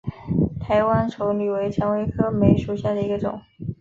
[0.59, 3.39] 台湾稠李为蔷薇科梅属下的一个种。